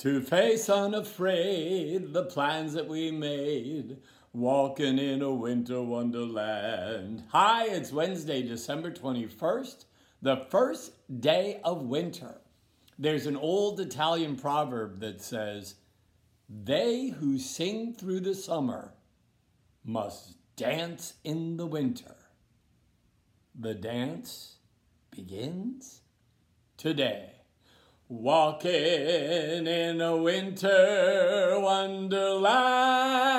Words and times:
To 0.00 0.22
face 0.22 0.70
unafraid 0.70 2.14
the 2.14 2.24
plans 2.24 2.72
that 2.72 2.88
we 2.88 3.10
made, 3.10 3.98
walking 4.32 4.98
in 4.98 5.20
a 5.20 5.30
winter 5.30 5.82
wonderland. 5.82 7.24
Hi, 7.32 7.66
it's 7.66 7.92
Wednesday, 7.92 8.40
December 8.40 8.90
21st, 8.92 9.84
the 10.22 10.46
first 10.48 10.92
day 11.20 11.60
of 11.64 11.82
winter. 11.82 12.40
There's 12.98 13.26
an 13.26 13.36
old 13.36 13.78
Italian 13.78 14.36
proverb 14.36 15.00
that 15.00 15.20
says, 15.20 15.74
They 16.48 17.08
who 17.08 17.38
sing 17.38 17.92
through 17.92 18.20
the 18.20 18.34
summer 18.34 18.94
must 19.84 20.34
dance 20.56 21.12
in 21.24 21.58
the 21.58 21.66
winter. 21.66 22.16
The 23.54 23.74
dance 23.74 24.56
begins 25.10 26.00
today. 26.78 27.39
Walking 28.12 29.68
in 29.68 30.00
a 30.00 30.16
winter 30.16 31.60
wonderland. 31.62 33.29